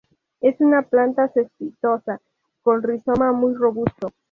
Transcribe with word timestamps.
Es 0.39 0.59
una 0.61 0.81
planta 0.81 1.27
cespitosa, 1.29 2.19
con 2.63 2.81
rizoma 2.81 3.31
muy 3.33 3.53
robusto. 3.53 4.09